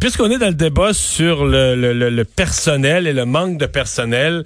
puisqu'on 0.00 0.30
est 0.30 0.38
dans 0.38 0.48
le 0.48 0.54
débat 0.54 0.92
sur 0.92 1.44
le, 1.44 1.74
le, 1.74 2.10
le, 2.10 2.24
personnel 2.24 3.06
et 3.06 3.12
le 3.12 3.24
manque 3.24 3.58
de 3.58 3.66
personnel, 3.66 4.42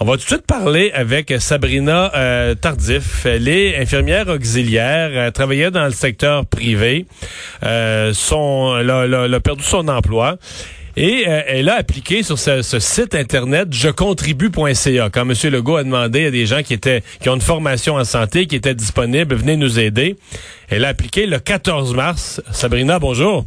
on 0.00 0.04
va 0.04 0.12
tout 0.12 0.18
de 0.18 0.22
suite 0.22 0.46
parler 0.46 0.90
avec 0.92 1.32
Sabrina 1.38 2.12
euh, 2.14 2.54
Tardif. 2.54 3.26
Elle 3.26 3.48
est 3.48 3.76
infirmière 3.78 4.28
auxiliaire, 4.28 5.10
elle 5.16 5.32
travaillait 5.32 5.70
dans 5.70 5.84
le 5.84 5.92
secteur 5.92 6.46
privé. 6.46 7.06
Euh, 7.62 8.12
son, 8.12 8.76
elle 8.78 8.90
a, 8.90 9.40
perdu 9.40 9.62
son 9.62 9.88
emploi. 9.88 10.36
Et 10.96 11.26
euh, 11.28 11.42
elle 11.46 11.68
a 11.68 11.76
appliqué 11.76 12.24
sur 12.24 12.38
ce, 12.38 12.60
site 12.80 13.14
internet 13.14 13.72
jecontribue.ca. 13.72 15.10
Quand 15.10 15.30
M. 15.30 15.52
Legault 15.52 15.76
a 15.76 15.84
demandé 15.84 16.26
à 16.26 16.30
des 16.32 16.44
gens 16.44 16.62
qui 16.62 16.74
étaient 16.74 17.04
qui 17.20 17.28
ont 17.28 17.36
une 17.36 17.40
formation 17.40 17.94
en 17.94 18.04
santé, 18.04 18.46
qui 18.46 18.56
étaient 18.56 18.74
disponibles, 18.74 19.36
venez 19.36 19.56
nous 19.56 19.78
aider. 19.78 20.16
Elle 20.68 20.84
a 20.84 20.88
appliqué 20.88 21.26
le 21.26 21.38
14 21.38 21.94
mars. 21.94 22.42
Sabrina, 22.50 22.98
bonjour. 22.98 23.46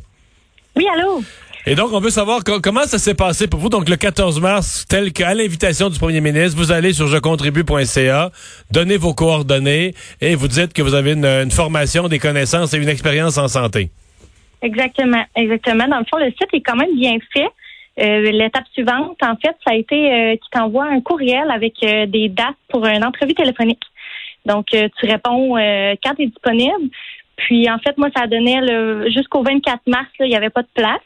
Oui, 0.75 0.85
allô? 0.93 1.21
Et 1.67 1.75
donc, 1.75 1.93
on 1.93 1.99
veut 1.99 2.09
savoir 2.09 2.41
comment 2.43 2.83
ça 2.85 2.97
s'est 2.97 3.13
passé 3.13 3.47
pour 3.47 3.59
vous. 3.59 3.69
Donc, 3.69 3.87
le 3.87 3.95
14 3.95 4.41
mars, 4.41 4.85
tel 4.89 5.13
qu'à 5.13 5.35
l'invitation 5.35 5.89
du 5.89 5.99
premier 5.99 6.19
ministre, 6.19 6.57
vous 6.57 6.71
allez 6.71 6.91
sur 6.91 7.07
jecontribue.ca, 7.07 8.31
donnez 8.71 8.97
vos 8.97 9.13
coordonnées 9.13 9.93
et 10.21 10.33
vous 10.33 10.47
dites 10.47 10.73
que 10.73 10.81
vous 10.81 10.95
avez 10.95 11.13
une, 11.13 11.51
formation, 11.51 12.07
des 12.07 12.17
connaissances 12.17 12.73
et 12.73 12.77
une 12.77 12.89
expérience 12.89 13.37
en 13.37 13.47
santé. 13.47 13.91
Exactement, 14.63 15.23
exactement. 15.35 15.87
Dans 15.87 15.99
le 15.99 16.05
fond, 16.05 16.17
le 16.17 16.31
site 16.31 16.49
est 16.53 16.61
quand 16.61 16.75
même 16.75 16.95
bien 16.95 17.17
fait. 17.31 17.49
Euh, 17.99 18.31
l'étape 18.31 18.65
suivante, 18.73 19.17
en 19.21 19.35
fait, 19.35 19.55
ça 19.65 19.73
a 19.73 19.75
été 19.75 20.11
euh, 20.11 20.35
qui 20.37 20.49
t'envoie 20.51 20.85
un 20.85 21.01
courriel 21.01 21.51
avec 21.51 21.73
euh, 21.83 22.07
des 22.07 22.29
dates 22.29 22.55
pour 22.69 22.85
une 22.87 23.05
entrevue 23.05 23.35
téléphonique. 23.35 23.83
Donc, 24.47 24.65
tu 24.69 25.05
réponds 25.05 25.53
quand 26.03 26.15
tu 26.15 26.23
es 26.23 26.25
disponible. 26.25 26.89
Puis 27.45 27.69
en 27.69 27.79
fait, 27.79 27.97
moi, 27.97 28.09
ça 28.15 28.27
donnait 28.27 29.11
jusqu'au 29.11 29.43
24 29.43 29.81
mars, 29.87 30.07
il 30.19 30.27
n'y 30.27 30.35
avait 30.35 30.49
pas 30.49 30.61
de 30.61 30.69
place. 30.73 31.01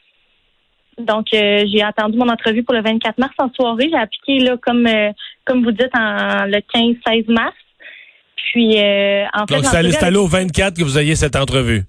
Donc, 0.97 1.27
euh, 1.33 1.65
j'ai 1.71 1.81
attendu 1.81 2.17
mon 2.17 2.29
entrevue 2.29 2.63
pour 2.63 2.73
le 2.73 2.81
24 2.81 3.17
mars 3.17 3.33
en 3.37 3.51
soirée. 3.51 3.89
J'ai 3.91 3.97
appliqué 3.97 4.39
là, 4.39 4.55
comme 4.61 4.87
euh, 4.87 5.11
comme 5.45 5.63
vous 5.63 5.71
dites, 5.71 5.93
en 5.93 6.45
le 6.45 6.59
15-16 6.73 7.31
mars. 7.31 7.55
Puis 8.35 8.77
euh, 8.77 9.25
en 9.33 9.45
fait. 9.45 9.55
Donc, 9.55 9.65
c'est 9.65 10.03
allé 10.03 10.17
au 10.17 10.27
24 10.27 10.77
que 10.77 10.83
vous 10.83 10.97
ayez 10.97 11.15
cette 11.15 11.35
entrevue? 11.35 11.83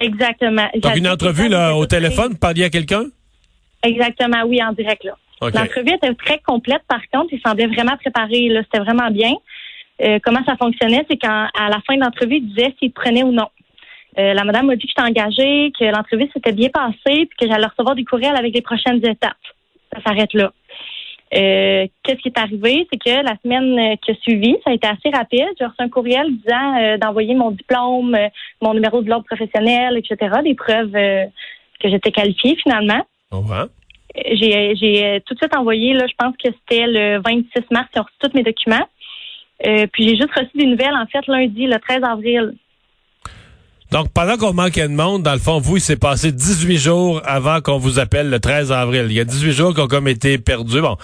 Exactement. 0.00 0.68
Donc 0.82 0.96
une 0.96 1.08
entrevue 1.08 1.48
là, 1.48 1.74
au 1.74 1.86
téléphone, 1.86 2.32
vous 2.32 2.38
parliez 2.38 2.64
à 2.64 2.70
quelqu'un? 2.70 3.04
Exactement, 3.82 4.42
oui, 4.46 4.62
en 4.62 4.72
direct 4.72 5.04
là. 5.04 5.12
L'entrevue 5.40 5.94
était 5.94 6.12
très 6.14 6.40
complète, 6.40 6.82
par 6.88 7.00
contre, 7.12 7.32
il 7.32 7.40
semblait 7.40 7.68
vraiment 7.68 7.96
préparé. 7.96 8.48
Là, 8.48 8.62
c'était 8.64 8.82
vraiment 8.82 9.08
bien. 9.08 9.34
comment 10.24 10.44
ça 10.44 10.56
fonctionnait, 10.56 11.06
c'est 11.08 11.16
qu'à 11.16 11.48
la 11.56 11.80
fin 11.86 11.94
de 11.94 12.00
l'entrevue, 12.00 12.38
il 12.38 12.48
disait 12.48 12.74
s'il 12.80 12.92
prenait 12.92 13.22
ou 13.22 13.30
non. 13.30 13.46
Euh, 14.16 14.34
la 14.34 14.44
madame 14.44 14.66
m'a 14.66 14.76
dit 14.76 14.86
que 14.86 14.88
j'étais 14.88 15.08
engagée, 15.08 15.72
que 15.78 15.84
l'entrevue 15.84 16.28
s'était 16.32 16.52
bien 16.52 16.70
passée, 16.70 17.26
puis 17.26 17.36
que 17.38 17.46
j'allais 17.46 17.66
recevoir 17.66 17.94
des 17.94 18.04
courriels 18.04 18.36
avec 18.36 18.54
les 18.54 18.62
prochaines 18.62 19.04
étapes. 19.04 19.36
Ça 19.92 20.02
s'arrête 20.02 20.32
là. 20.34 20.52
Euh, 21.34 21.86
qu'est-ce 22.02 22.20
qui 22.20 22.28
est 22.28 22.38
arrivé? 22.38 22.88
C'est 22.90 22.98
que 22.98 23.22
la 23.22 23.36
semaine 23.42 23.98
qui 23.98 24.12
a 24.12 24.14
suivi, 24.22 24.56
ça 24.64 24.70
a 24.70 24.74
été 24.74 24.88
assez 24.88 25.10
rapide. 25.14 25.46
J'ai 25.58 25.66
reçu 25.66 25.76
un 25.80 25.90
courriel 25.90 26.26
disant 26.38 26.76
euh, 26.80 26.96
d'envoyer 26.96 27.34
mon 27.34 27.50
diplôme, 27.50 28.16
mon 28.62 28.74
numéro 28.74 29.02
de 29.02 29.10
l'ordre 29.10 29.26
professionnel, 29.26 29.98
etc., 29.98 30.38
des 30.42 30.54
preuves 30.54 30.92
que 30.92 31.88
j'étais 31.88 32.10
qualifiée 32.10 32.56
finalement. 32.62 33.06
Oh, 33.30 33.44
J'ai 34.32 35.22
tout 35.26 35.34
de 35.34 35.38
suite 35.38 35.54
envoyé, 35.54 35.92
là, 35.92 36.06
je 36.08 36.14
pense 36.18 36.34
que 36.42 36.50
c'était 36.50 36.86
le 36.86 37.20
26 37.20 37.70
mars, 37.70 37.88
j'ai 37.94 38.00
reçu 38.00 38.14
tous 38.20 38.34
mes 38.34 38.42
documents. 38.42 38.88
puis 39.60 40.08
j'ai 40.08 40.16
juste 40.16 40.32
reçu 40.34 40.50
des 40.54 40.66
nouvelles, 40.66 40.96
en 40.96 41.06
fait, 41.06 41.26
lundi, 41.26 41.66
le 41.66 41.78
13 41.78 42.02
avril. 42.04 42.54
Donc, 43.90 44.08
pendant 44.12 44.36
qu'on 44.36 44.52
manquait 44.52 44.86
de 44.86 44.92
monde, 44.92 45.22
dans 45.22 45.32
le 45.32 45.38
fond, 45.38 45.60
vous, 45.60 45.78
il 45.78 45.80
s'est 45.80 45.96
passé 45.96 46.30
18 46.30 46.76
jours 46.76 47.22
avant 47.24 47.62
qu'on 47.62 47.78
vous 47.78 47.98
appelle 47.98 48.28
le 48.28 48.38
13 48.38 48.70
avril. 48.70 49.06
Il 49.08 49.14
y 49.14 49.20
a 49.20 49.24
18 49.24 49.52
jours 49.52 49.74
qui 49.74 49.80
ont 49.80 49.86
comme 49.86 50.08
été 50.08 50.36
perdus. 50.36 50.82
Bon. 50.82 50.96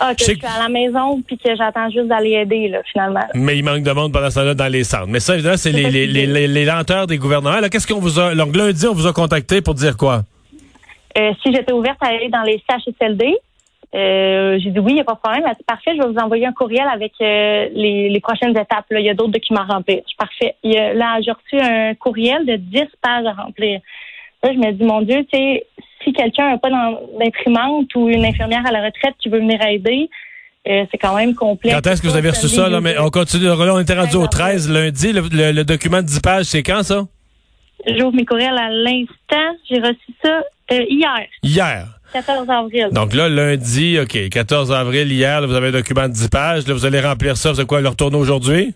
Ah, 0.00 0.14
que 0.14 0.20
je, 0.20 0.32
suis 0.32 0.40
à 0.46 0.62
la 0.62 0.70
maison 0.70 1.20
puis 1.26 1.36
que 1.36 1.54
j'attends 1.54 1.90
juste 1.90 2.08
d'aller 2.08 2.30
aider, 2.30 2.68
là, 2.68 2.78
finalement. 2.90 3.26
Mais 3.34 3.58
il 3.58 3.64
manque 3.64 3.82
de 3.82 3.92
monde 3.92 4.12
pendant 4.14 4.30
ce 4.30 4.36
temps-là 4.36 4.54
dans 4.54 4.72
les 4.72 4.82
centres. 4.82 5.08
Mais 5.08 5.20
ça, 5.20 5.34
évidemment, 5.34 5.58
c'est 5.58 5.72
les, 5.72 5.90
les, 5.90 6.06
les, 6.06 6.46
les, 6.46 6.64
lenteurs 6.64 7.06
des 7.06 7.18
gouvernements. 7.18 7.60
Là, 7.60 7.68
qu'est-ce 7.68 7.86
qu'on 7.86 8.00
vous 8.00 8.18
a... 8.18 8.34
Donc, 8.34 8.56
lundi, 8.56 8.86
on 8.86 8.94
vous 8.94 9.06
a 9.06 9.12
contacté 9.12 9.60
pour 9.60 9.74
dire 9.74 9.98
quoi? 9.98 10.22
Euh, 11.18 11.32
si 11.42 11.52
j'étais 11.52 11.72
ouverte 11.72 11.98
à 12.00 12.06
aller 12.06 12.30
dans 12.30 12.42
les 12.42 12.62
CHSLD, 12.66 13.36
euh, 13.94 14.58
j'ai 14.58 14.70
dit 14.70 14.78
oui, 14.78 14.92
il 14.92 14.94
n'y 14.94 15.00
a 15.00 15.04
pas 15.04 15.14
de 15.14 15.18
problème. 15.18 15.44
Elle 15.46 15.54
dit 15.54 15.64
parfait, 15.66 15.92
je 15.94 16.02
vais 16.02 16.08
vous 16.08 16.18
envoyer 16.18 16.46
un 16.46 16.52
courriel 16.52 16.86
avec 16.92 17.12
euh, 17.20 17.68
les, 17.74 18.20
prochaines 18.20 18.52
étapes. 18.52 18.86
Là. 18.90 19.00
Il 19.00 19.06
y 19.06 19.10
a 19.10 19.14
d'autres 19.14 19.32
documents 19.32 19.62
à 19.68 19.74
remplir. 19.74 20.00
Je 20.10 20.16
parfait. 20.16 20.56
là, 20.62 21.20
j'ai 21.20 21.32
reçu 21.32 21.60
un 21.60 21.94
courriel 21.94 22.46
de 22.46 22.56
10 22.56 22.84
pages 23.02 23.26
à 23.26 23.32
remplir. 23.32 23.80
Là, 24.42 24.52
je 24.52 24.58
me 24.58 24.72
dis, 24.72 24.84
mon 24.84 25.02
Dieu, 25.02 25.24
tu 25.30 25.38
sais, 25.38 25.66
si 26.02 26.12
quelqu'un 26.12 26.50
n'a 26.50 26.58
pas 26.58 26.70
d'imprimante 26.70 27.94
ou 27.94 28.08
une 28.08 28.24
infirmière 28.24 28.66
à 28.66 28.72
la 28.72 28.84
retraite 28.84 29.14
qui 29.20 29.28
veut 29.28 29.38
venir 29.38 29.60
aider, 29.64 30.08
euh, 30.68 30.84
c'est 30.90 30.98
quand 30.98 31.14
même 31.14 31.34
complexe. 31.34 31.76
Quand 31.76 31.90
est-ce 31.90 32.00
que 32.00 32.06
vous 32.06 32.16
avez 32.16 32.30
reçu 32.30 32.48
ça? 32.48 32.68
Là, 32.68 32.80
mais 32.80 32.98
on 32.98 33.10
continue. 33.10 33.44
Là, 33.44 33.74
on 33.74 33.80
était 33.80 33.98
rendu 33.98 34.16
au 34.16 34.26
13 34.26 34.70
lundi. 34.70 35.12
Le, 35.12 35.62
document 35.64 35.98
de 35.98 36.06
10 36.06 36.20
pages, 36.20 36.44
c'est 36.46 36.62
quand 36.62 36.82
ça? 36.82 37.04
J'ouvre 37.86 38.14
mes 38.14 38.24
courriels 38.24 38.56
à 38.56 38.70
l'instant. 38.70 39.58
J'ai 39.68 39.80
reçu 39.80 40.12
ça 40.24 40.42
hier. 40.70 41.26
Hier. 41.42 41.86
14 42.12 42.48
avril. 42.50 42.88
Donc 42.92 43.14
là, 43.14 43.28
lundi, 43.28 43.98
OK, 43.98 44.28
14 44.28 44.72
avril, 44.72 45.10
hier, 45.12 45.46
vous 45.46 45.54
avez 45.54 45.68
un 45.68 45.72
document 45.72 46.08
de 46.08 46.12
10 46.12 46.28
pages. 46.28 46.66
Là, 46.66 46.74
vous 46.74 46.84
allez 46.84 47.00
remplir 47.00 47.36
ça. 47.36 47.52
Vous 47.52 47.60
avez 47.60 47.66
quoi, 47.66 47.80
le 47.80 47.88
retourner 47.88 48.16
aujourd'hui? 48.16 48.74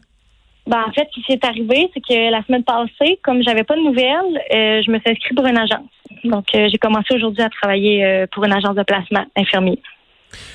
Ben, 0.67 0.83
en 0.89 0.93
fait, 0.93 1.07
ce 1.15 1.21
qui 1.21 1.27
s'est 1.29 1.47
arrivé, 1.47 1.89
c'est 1.95 2.01
que 2.01 2.31
la 2.31 2.43
semaine 2.45 2.65
passée, 2.65 3.21
comme 3.23 3.43
j'avais 3.43 3.63
pas 3.63 3.77
de 3.77 3.83
nouvelles, 3.83 4.43
euh, 4.53 4.83
je 4.85 4.91
me 4.91 4.99
suis 4.99 5.11
inscrite 5.11 5.37
pour 5.37 5.47
une 5.47 5.59
agence. 5.59 5.87
Donc, 6.25 6.47
euh, 6.55 6.69
j'ai 6.71 6.79
commencé 6.79 7.15
aujourd'hui 7.15 7.43
à 7.43 7.49
travailler 7.49 8.05
euh, 8.05 8.27
pour 8.33 8.45
une 8.45 8.53
agence 8.53 8.75
de 8.75 8.83
placement 8.83 9.25
infirmier 9.37 9.79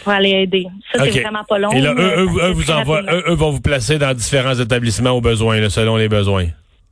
pour 0.03 0.12
aller 0.12 0.31
aider. 0.31 0.68
Ça, 0.94 1.06
c'est 1.06 1.22
vraiment 1.22 1.46
pas 1.48 1.59
long. 1.59 1.72
Et 1.72 1.80
là, 1.80 1.94
eux, 1.94 2.52
vous 2.52 2.72
envoient, 2.72 3.03
eux, 3.03 3.34
vont 3.34 3.52
vous 3.52 3.62
placer 3.62 3.98
dans 3.98 4.13
différents 4.13 4.53
établissements 4.53 5.12
aux 5.12 5.22
besoins, 5.22 5.69
selon 5.69 5.96
les 5.96 6.09
besoins. 6.09 6.48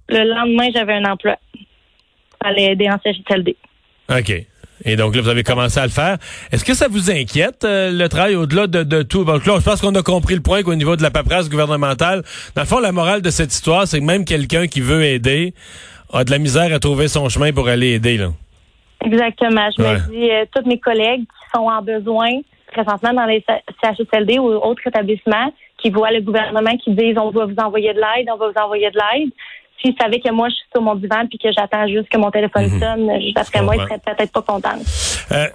Le 0.07 0.23
lendemain, 0.23 0.69
j'avais 0.73 0.93
un 0.93 1.05
emploi 1.05 1.35
pour 1.51 2.49
aller 2.49 2.63
aider 2.63 2.89
en 2.89 2.97
CHSLD. 3.03 3.57
OK. 4.09 4.45
Et 4.85 4.95
donc 4.95 5.15
là, 5.15 5.21
vous 5.21 5.29
avez 5.29 5.43
commencé 5.43 5.79
à 5.79 5.83
le 5.83 5.91
faire. 5.91 6.17
Est-ce 6.51 6.63
que 6.63 6.73
ça 6.73 6.87
vous 6.89 7.11
inquiète, 7.11 7.63
euh, 7.63 7.91
le 7.91 8.07
travail 8.07 8.35
au-delà 8.35 8.67
de, 8.67 9.03
tout? 9.03 9.23
Donc 9.23 9.45
là, 9.45 9.55
je 9.59 9.63
pense 9.63 9.81
qu'on 9.81 9.95
a 9.95 10.01
compris 10.01 10.35
le 10.35 10.41
point 10.41 10.63
qu'au 10.63 10.75
niveau 10.75 10.95
de 10.95 11.03
la 11.03 11.11
paperasse 11.11 11.49
gouvernementale, 11.49 12.23
dans 12.55 12.61
le 12.61 12.67
fond, 12.67 12.79
la 12.79 12.91
morale 12.91 13.21
de 13.21 13.29
cette 13.29 13.53
histoire, 13.53 13.87
c'est 13.87 13.99
que 13.99 14.05
même 14.05 14.25
quelqu'un 14.25 14.67
qui 14.67 14.81
veut 14.81 15.03
aider 15.03 15.53
a 16.13 16.23
de 16.23 16.31
la 16.31 16.39
misère 16.39 16.73
à 16.73 16.79
trouver 16.79 17.07
son 17.07 17.29
chemin 17.29 17.51
pour 17.51 17.67
aller 17.67 17.93
aider. 17.95 18.17
Là. 18.17 18.29
Exactement. 19.05 19.69
Je 19.77 19.83
me 19.83 20.11
dis, 20.11 20.31
euh, 20.31 20.45
tous 20.53 20.67
mes 20.67 20.79
collègues 20.79 21.21
qui 21.21 21.49
sont 21.55 21.65
en 21.65 21.81
besoin 21.81 22.29
présentement 22.71 23.13
dans 23.13 23.25
les 23.25 23.43
CHSLD 23.81 24.39
ou 24.39 24.47
autres 24.47 24.85
établissements, 24.85 25.51
qui 25.81 25.89
voient 25.89 26.11
le 26.11 26.21
gouvernement 26.21 26.75
qui 26.77 26.91
disent 26.91 27.17
on 27.17 27.31
va 27.31 27.45
vous 27.45 27.55
envoyer 27.57 27.93
de 27.93 27.99
l'aide, 27.99 28.27
on 28.31 28.37
va 28.37 28.49
vous 28.49 28.61
envoyer 28.61 28.91
de 28.91 28.97
l'aide 28.97 29.31
s'il 29.81 29.95
savait 29.99 30.19
que 30.19 30.31
moi, 30.31 30.49
je 30.49 30.55
suis 30.55 30.65
sur 30.73 30.81
mon 30.81 30.95
divan 30.95 31.25
puis 31.29 31.37
que 31.37 31.49
j'attends 31.51 31.87
juste 31.87 32.09
que 32.09 32.17
mon 32.17 32.31
téléphone 32.31 32.69
mhm. 32.69 32.79
sonne, 32.79 33.21
juste 33.21 33.37
après 33.37 33.61
moi, 33.61 33.75
il 33.75 33.81
serait 33.81 33.99
peut-être 33.99 34.31
pas 34.31 34.41
content. 34.41 34.75
Euh, 35.31 35.45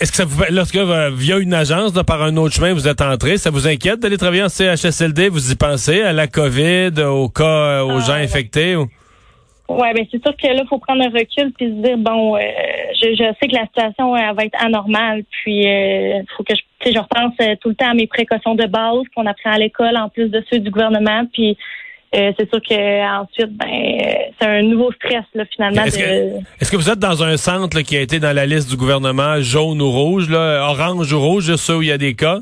est-ce 0.00 0.10
que 0.10 0.16
ça 0.16 0.24
vous, 0.24 0.42
lorsque 0.50 0.76
euh, 0.76 1.10
via 1.12 1.38
une 1.38 1.54
agence, 1.54 1.92
par 2.06 2.22
un 2.22 2.36
autre 2.36 2.54
chemin, 2.54 2.72
vous 2.72 2.88
êtes 2.88 3.00
entré, 3.00 3.36
ça 3.36 3.50
vous 3.50 3.66
inquiète 3.66 4.00
d'aller 4.00 4.16
travailler 4.16 4.42
en 4.42 4.48
CHSLD? 4.48 5.28
Vous 5.28 5.52
y 5.52 5.56
pensez 5.56 6.02
à 6.02 6.12
la 6.12 6.26
COVID, 6.26 6.92
au 7.02 7.28
cas, 7.28 7.44
euh, 7.44 7.82
aux 7.82 8.00
gens 8.00 8.14
ah, 8.14 8.22
infectés? 8.22 8.76
Ou? 8.76 8.86
Oui, 9.68 9.88
ben 9.94 10.04
c'est 10.10 10.22
sûr 10.22 10.36
que 10.36 10.46
là, 10.46 10.60
il 10.62 10.68
faut 10.68 10.78
prendre 10.78 11.02
un 11.02 11.08
recul 11.08 11.50
puis 11.56 11.66
se 11.66 11.82
dire 11.82 11.96
bon, 11.96 12.36
je, 12.36 13.14
je, 13.14 13.24
sais 13.40 13.48
que 13.48 13.54
la 13.54 13.64
situation 13.64 14.14
elle 14.14 14.34
va 14.36 14.44
être 14.44 14.62
anormale, 14.62 15.24
puis 15.30 15.62
il 15.64 16.24
faut 16.36 16.44
que 16.44 16.52
je, 16.54 16.92
je 16.92 16.98
repense 16.98 17.32
tout 17.62 17.70
le 17.70 17.74
temps 17.74 17.90
à 17.90 17.94
mes 17.94 18.06
précautions 18.06 18.54
de 18.54 18.66
base 18.66 19.04
qu'on 19.16 19.24
apprend 19.24 19.52
à 19.52 19.58
l'école 19.58 19.96
en 19.96 20.10
plus 20.10 20.28
de 20.28 20.44
ceux 20.50 20.58
du 20.58 20.70
gouvernement, 20.70 21.24
puis 21.32 21.56
euh, 22.14 22.32
c'est 22.38 22.48
sûr 22.48 22.60
qu'ensuite, 22.62 23.56
ben, 23.56 23.66
euh, 23.66 24.12
c'est 24.38 24.46
un 24.46 24.62
nouveau 24.62 24.92
stress 24.92 25.24
là, 25.34 25.44
finalement. 25.46 25.82
Est-ce 25.84 26.70
que, 26.70 26.76
vous 26.76 26.88
êtes 26.88 26.98
dans 26.98 27.22
un 27.24 27.36
centre 27.36 27.80
qui 27.80 27.96
a 27.96 28.00
été 28.00 28.20
dans 28.20 28.34
la 28.34 28.46
liste 28.46 28.70
du 28.70 28.76
gouvernement 28.76 29.40
jaune 29.40 29.82
ou 29.82 29.90
rouge, 29.90 30.30
là, 30.30 30.68
orange 30.70 31.12
ou 31.12 31.20
rouge, 31.20 31.54
ça 31.56 31.76
où 31.76 31.82
il 31.82 31.88
y 31.88 31.92
a 31.92 31.98
des 31.98 32.14
cas? 32.14 32.40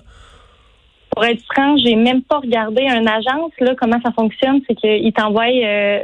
Pour 1.11 1.25
être 1.25 1.43
franc, 1.53 1.77
j'ai 1.79 1.95
même 1.95 2.23
pas 2.23 2.39
regardé 2.41 2.83
une 2.83 3.09
agence 3.09 3.53
là 3.61 3.75
comment 3.79 4.01
ça 4.03 4.13
fonctionne, 4.13 4.61
c'est 4.67 4.75
qu'ils 4.75 5.13
t'envoient 5.13 5.45
euh, 5.45 6.01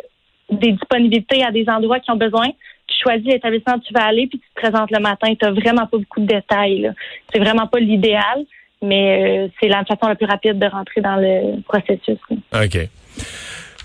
des 0.51 0.73
disponibilités 0.73 1.45
à 1.45 1.51
des 1.51 1.67
endroits 1.69 2.01
qui 2.01 2.11
ont 2.11 2.17
besoin. 2.17 2.49
Tu 2.87 2.97
choisis 3.03 3.27
l'établissement 3.27 3.75
où 3.75 3.81
tu 3.81 3.93
vas 3.93 4.05
aller, 4.05 4.27
puis 4.29 4.39
tu 4.39 4.49
te 4.49 4.61
présentes 4.61 4.91
le 4.91 5.01
matin. 5.01 5.29
Tu 5.35 5.45
n'as 5.45 5.51
vraiment 5.51 5.87
pas 5.87 5.99
beaucoup 5.99 6.21
de 6.21 6.27
détails. 6.27 6.91
C'est 7.31 7.39
vraiment 7.39 7.67
pas 7.67 7.81
l'idéal, 7.81 8.47
mais 8.81 9.51
c'est 9.61 9.69
la 9.69 9.85
façon 9.85 10.09
la 10.09 10.15
plus 10.15 10.27
rapide 10.27 10.59
de 10.59 10.67
rentrer 10.67 11.03
dans 11.03 11.17
le 11.17 11.61
processus. 11.63 12.19
OK. 12.31 12.89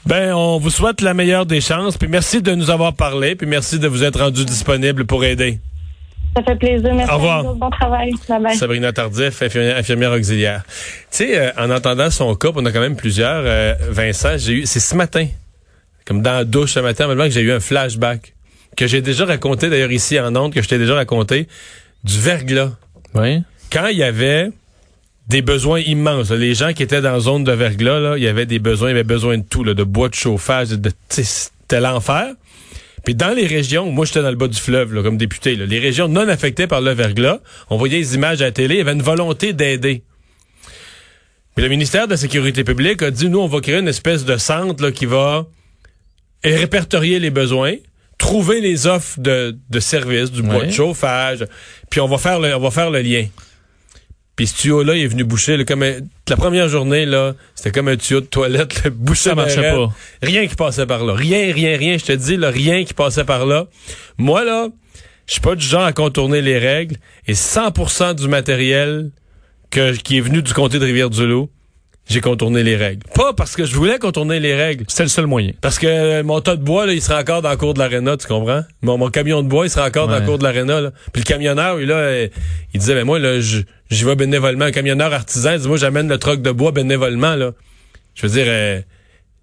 Ben, 0.05 0.33
on 0.33 0.57
vous 0.57 0.69
souhaite 0.69 1.01
la 1.01 1.13
meilleure 1.13 1.45
des 1.45 1.61
chances, 1.61 1.97
puis 1.97 2.09
merci 2.09 2.41
de 2.41 2.53
nous 2.55 2.69
avoir 2.69 2.93
parlé, 2.93 3.35
puis 3.35 3.47
merci 3.47 3.79
de 3.79 3.87
vous 3.87 4.03
être 4.03 4.19
rendu 4.19 4.43
disponible 4.43 5.05
pour 5.05 5.23
aider. 5.23 5.59
Ça 6.35 6.43
fait 6.43 6.55
plaisir. 6.55 6.93
Merci. 6.93 7.11
Au 7.11 7.15
revoir. 7.15 7.55
Bon 7.55 7.69
travail. 7.69 8.11
Sabrina 8.55 8.91
Tardif, 8.91 9.41
infirmière, 9.41 10.11
auxiliaire. 10.11 10.63
Tu 10.65 11.17
sais, 11.17 11.37
euh, 11.37 11.51
en 11.57 11.69
entendant 11.69 12.09
son 12.09 12.35
cas, 12.35 12.49
on 12.55 12.65
a 12.65 12.71
quand 12.71 12.81
même 12.81 12.95
plusieurs. 12.95 13.43
Euh, 13.45 13.75
Vincent, 13.91 14.37
j'ai 14.37 14.53
eu, 14.53 14.65
c'est 14.65 14.79
ce 14.79 14.95
matin, 14.95 15.27
comme 16.05 16.21
dans 16.21 16.33
la 16.33 16.43
douche 16.43 16.73
ce 16.73 16.79
matin, 16.79 17.07
que 17.07 17.29
j'ai 17.29 17.41
eu 17.41 17.51
un 17.51 17.59
flashback. 17.59 18.33
que 18.75 18.87
j'ai 18.87 19.01
déjà 19.01 19.25
raconté 19.25 19.69
d'ailleurs 19.69 19.91
ici 19.91 20.19
en 20.19 20.35
Onde, 20.35 20.53
que 20.53 20.61
je 20.61 20.67
t'ai 20.67 20.79
déjà 20.79 20.95
raconté, 20.95 21.47
du 22.03 22.19
verglas. 22.19 22.71
Oui. 23.13 23.43
Quand 23.71 23.87
il 23.87 23.97
y 23.97 24.03
avait 24.03 24.49
des 25.27 25.41
besoins 25.41 25.79
immenses, 25.79 26.31
les 26.31 26.53
gens 26.53 26.73
qui 26.73 26.83
étaient 26.83 27.01
dans 27.01 27.13
la 27.13 27.19
zone 27.19 27.43
de 27.43 27.51
verglas, 27.51 27.99
là, 27.99 28.17
il 28.17 28.23
y 28.23 28.27
avait 28.27 28.45
des 28.45 28.59
besoins, 28.59 28.89
il 28.89 28.91
y 28.91 28.95
avait 28.95 29.03
besoin 29.03 29.37
de 29.37 29.43
tout, 29.43 29.63
là, 29.63 29.73
de 29.73 29.83
bois 29.83 30.09
de 30.09 30.15
chauffage, 30.15 30.69
de, 30.69 30.91
c'était 31.09 31.79
l'enfer. 31.79 32.33
Puis 33.05 33.15
dans 33.15 33.33
les 33.33 33.47
régions, 33.47 33.91
moi 33.91 34.05
j'étais 34.05 34.21
dans 34.21 34.29
le 34.29 34.35
bas 34.35 34.47
du 34.47 34.59
fleuve 34.59 34.93
là, 34.93 35.01
comme 35.01 35.17
député, 35.17 35.55
là, 35.55 35.65
les 35.65 35.79
régions 35.79 36.07
non 36.07 36.27
affectées 36.27 36.67
par 36.67 36.81
le 36.81 36.91
verglas, 36.91 37.39
on 37.69 37.77
voyait 37.77 37.97
les 37.97 38.15
images 38.15 38.41
à 38.41 38.45
la 38.45 38.51
télé, 38.51 38.75
il 38.75 38.77
y 38.77 38.81
avait 38.81 38.93
une 38.93 39.01
volonté 39.01 39.53
d'aider. 39.53 40.03
Puis 41.55 41.63
le 41.63 41.69
ministère 41.69 42.07
de 42.07 42.11
la 42.11 42.17
Sécurité 42.17 42.63
publique 42.63 43.01
a 43.01 43.11
dit, 43.11 43.29
nous, 43.29 43.39
on 43.39 43.47
va 43.47 43.59
créer 43.61 43.77
une 43.77 43.87
espèce 43.87 44.25
de 44.25 44.37
centre 44.37 44.81
là, 44.81 44.91
qui 44.91 45.05
va 45.05 45.45
répertorier 46.43 47.19
les 47.19 47.29
besoins, 47.29 47.75
trouver 48.17 48.59
les 48.59 48.87
offres 48.87 49.19
de, 49.19 49.55
de 49.69 49.79
services, 49.79 50.31
du 50.31 50.41
bois 50.41 50.65
de 50.65 50.71
chauffage, 50.71 51.45
puis 51.89 51.99
on 51.99 52.07
va 52.07 52.17
faire 52.17 52.39
le, 52.39 52.55
on 52.55 52.59
va 52.59 52.71
faire 52.71 52.89
le 52.89 53.01
lien. 53.01 53.25
Puis 54.35 54.47
ce 54.47 54.61
tuyau-là, 54.61 54.95
il 54.95 55.03
est 55.03 55.07
venu 55.07 55.23
boucher. 55.23 55.57
Là, 55.57 55.63
comme 55.63 55.83
la 55.83 56.35
première 56.35 56.67
journée, 56.67 57.05
là, 57.05 57.33
c'était 57.53 57.71
comme 57.71 57.87
un 57.87 57.97
tuyau 57.97 58.21
de 58.21 58.25
toilette. 58.25 58.83
Le 58.83 58.89
boucher 58.89 59.29
ça 59.29 59.35
marchait 59.35 59.61
pas. 59.61 59.89
Rien 60.21 60.47
qui 60.47 60.55
passait 60.55 60.87
par 60.87 61.05
là. 61.05 61.13
Rien, 61.13 61.53
rien, 61.53 61.77
rien. 61.77 61.97
Je 61.97 62.05
te 62.05 62.11
dis, 62.13 62.37
là, 62.37 62.49
rien 62.49 62.83
qui 62.83 62.93
passait 62.93 63.25
par 63.25 63.45
là. 63.45 63.67
Moi, 64.17 64.43
là, 64.43 64.69
je 65.27 65.33
suis 65.33 65.41
pas 65.41 65.55
du 65.55 65.65
genre 65.65 65.83
à 65.83 65.93
contourner 65.93 66.41
les 66.41 66.57
règles. 66.57 66.97
Et 67.27 67.33
100% 67.33 68.15
du 68.15 68.27
matériel 68.27 69.11
que, 69.69 69.95
qui 69.95 70.17
est 70.17 70.21
venu 70.21 70.41
du 70.41 70.53
comté 70.53 70.79
de 70.79 70.85
Rivière-du-Loup, 70.85 71.49
j'ai 72.09 72.21
contourné 72.21 72.63
les 72.63 72.75
règles. 72.75 73.03
Pas 73.15 73.33
parce 73.33 73.55
que 73.55 73.65
je 73.65 73.75
voulais 73.75 73.97
contourner 73.97 74.39
les 74.39 74.55
règles. 74.55 74.85
C'était 74.87 75.03
le 75.03 75.09
seul 75.09 75.25
moyen. 75.25 75.51
Parce 75.61 75.79
que 75.79 76.21
mon 76.21 76.41
tas 76.41 76.55
de 76.55 76.63
bois, 76.63 76.85
là, 76.85 76.93
il 76.93 77.01
sera 77.01 77.21
encore 77.21 77.41
dans 77.41 77.49
le 77.49 77.57
cours 77.57 77.73
de 77.73 77.79
l'aréna, 77.79 78.17
tu 78.17 78.27
comprends? 78.27 78.63
Mon, 78.81 78.97
mon, 78.97 79.09
camion 79.09 79.41
de 79.41 79.47
bois, 79.47 79.65
il 79.65 79.69
sera 79.69 79.87
encore 79.87 80.07
dans 80.07 80.19
le 80.19 80.25
cours 80.25 80.37
de 80.37 80.43
l'aréna. 80.43 80.91
Puis 81.13 81.21
le 81.21 81.27
camionneur, 81.27 81.79
il, 81.79 81.87
là, 81.87 82.23
il 82.73 82.79
disait, 82.79 82.95
mais 82.95 83.05
moi, 83.05 83.19
là, 83.19 83.39
j'y 83.39 84.03
vais 84.03 84.15
bénévolement. 84.15 84.65
Un 84.65 84.71
camionneur 84.71 85.13
artisan, 85.13 85.53
il 85.53 85.59
dit, 85.59 85.67
moi, 85.67 85.77
j'amène 85.77 86.09
le 86.09 86.17
troc 86.17 86.41
de 86.41 86.51
bois 86.51 86.71
bénévolement. 86.71 87.35
Là. 87.35 87.51
Je 88.15 88.27
veux 88.27 88.33
dire, 88.33 88.45
euh, 88.47 88.81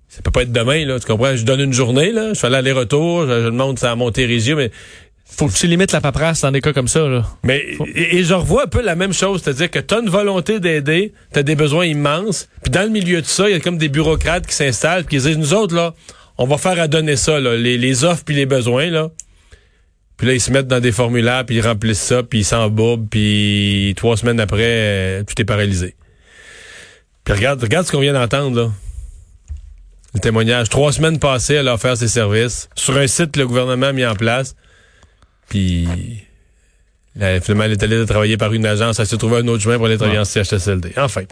ça 0.09 0.21
peut 0.23 0.31
pas 0.31 0.43
être 0.43 0.53
demain, 0.53 0.85
là, 0.85 1.01
tu 1.01 1.07
comprends? 1.07 1.35
Je 1.37 1.45
donne 1.45 1.61
une 1.61 1.73
journée, 1.73 2.13
là, 2.13 2.35
je 2.35 2.39
fais 2.39 2.51
l'aller-retour, 2.51 3.27
je, 3.27 3.43
je 3.43 3.47
demande 3.47 3.79
ça 3.79 3.93
à 3.93 3.95
Montérégie, 3.95 4.55
mais 4.55 4.71
faut 5.31 5.47
que 5.49 5.53
tu 5.53 5.67
limites 5.67 5.93
la 5.93 6.01
paperasse 6.01 6.43
dans 6.43 6.51
des 6.51 6.61
cas 6.61 6.73
comme 6.73 6.89
ça. 6.89 7.01
Là. 7.09 7.25
Mais 7.43 7.65
et, 7.95 8.23
je 8.25 8.35
revois 8.35 8.65
un 8.65 8.67
peu 8.67 8.83
la 8.83 8.95
même 8.95 9.13
chose, 9.13 9.43
c'est-à-dire 9.43 9.71
que 9.71 9.79
tu 9.79 9.95
as 9.95 10.01
une 10.01 10.11
volonté 10.11 10.61
d'aider, 10.61 11.13
tu 11.33 11.39
as 11.39 11.43
des 11.43 11.55
besoins 11.55 11.87
immenses, 11.87 12.49
puis 12.63 12.71
dans 12.71 12.83
le 12.83 12.91
milieu 12.91 13.21
de 13.23 13.27
ça, 13.27 13.49
il 13.49 13.53
y 13.53 13.57
a 13.57 13.61
comme 13.61 13.79
des 13.79 13.89
bureaucrates 13.89 14.47
qui 14.47 14.55
s'installent, 14.55 15.07
qui 15.07 15.19
disent 15.19 15.39
nous 15.39 15.55
autres 15.55 15.75
là, 15.75 15.95
on 16.37 16.47
va 16.47 16.59
faire 16.59 16.79
à 16.81 16.89
donner 16.89 17.17
ça 17.17 17.41
là, 17.41 17.57
les, 17.57 17.79
les 17.79 18.05
offres 18.05 18.25
puis 18.25 18.35
les 18.35 18.47
besoins 18.47 18.91
là. 18.91 19.11
Puis 20.17 20.27
là 20.27 20.35
ils 20.35 20.41
se 20.41 20.51
mettent 20.51 20.69
dans 20.69 20.81
des 20.81 20.93
formulaires, 20.93 21.47
puis 21.47 21.57
ils 21.57 21.67
remplissent 21.67 22.03
ça, 22.03 22.23
puis 22.23 22.41
ils 22.41 22.45
s'embourbent, 22.45 23.09
puis 23.09 23.95
trois 23.97 24.17
semaines 24.17 24.41
après, 24.41 24.61
euh, 24.61 25.23
tout 25.25 25.41
est 25.41 25.47
paralysé. 25.47 25.95
Puis 27.25 27.35
regarde, 27.35 27.63
regarde 27.63 27.87
ce 27.87 27.93
qu'on 27.93 28.01
vient 28.01 28.13
d'entendre 28.13 28.61
là. 28.61 28.71
Le 30.15 30.21
témoignage. 30.21 30.69
Trois 30.69 30.93
semaines 30.93 31.19
passées, 31.19 31.55
elle 31.55 31.69
a 31.69 31.75
offert 31.75 31.97
ses 31.97 32.09
services 32.09 32.69
sur 32.75 32.97
un 32.97 33.07
site 33.07 33.33
que 33.33 33.39
le 33.39 33.47
gouvernement 33.47 33.87
a 33.87 33.93
mis 33.93 34.05
en 34.05 34.15
place. 34.15 34.57
Puis 35.51 35.87
finalement, 37.43 37.65
elle 37.65 37.73
est 37.73 37.83
allée 37.83 38.07
travailler 38.07 38.37
par 38.37 38.53
une 38.53 38.65
agence. 38.65 38.99
Elle 38.99 39.07
s'est 39.07 39.19
trouvée 39.19 39.39
un 39.39 39.49
autre 39.49 39.63
chemin 39.63 39.77
pour 39.77 39.87
aller 39.87 39.99
travailler 39.99 40.19
en 40.19 40.25
CHSLD. 40.25 40.93
Enfin. 40.97 41.23